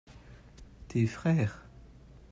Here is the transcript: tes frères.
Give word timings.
tes 0.87 1.05
frères. 1.05 1.67